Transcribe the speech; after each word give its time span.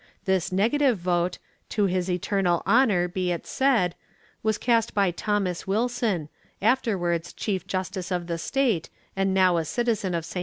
This 0.25 0.51
negative 0.51 0.97
vote, 0.97 1.37
to 1.69 1.85
his 1.85 2.09
eternal 2.09 2.63
honor 2.65 3.07
be 3.07 3.31
it 3.31 3.45
said, 3.45 3.93
was 4.41 4.57
cast 4.57 4.95
by 4.95 5.11
Thomas 5.11 5.67
Wilson, 5.67 6.27
afterwards 6.59 7.33
chief 7.33 7.67
justice 7.67 8.09
of 8.09 8.25
the 8.25 8.39
state, 8.39 8.89
and 9.15 9.31
now 9.31 9.57
a 9.57 9.63
citizen 9.63 10.15
of 10.15 10.25
St. 10.25 10.33
Paul. 10.33 10.39